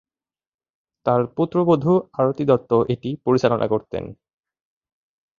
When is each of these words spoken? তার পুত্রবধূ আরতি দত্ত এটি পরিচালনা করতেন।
তার 1.05 1.21
পুত্রবধূ 1.35 1.89
আরতি 2.13 2.43
দত্ত 2.49 2.71
এটি 2.93 3.09
পরিচালনা 3.25 3.65
করতেন। 3.67 4.03